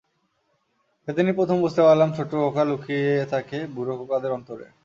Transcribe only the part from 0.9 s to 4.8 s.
সেদিনই প্রথম বুঝতে পারলাম ছোট্ট খোকা লুকিয়ে থাকে বুড়ো খোকাদের অন্তরে।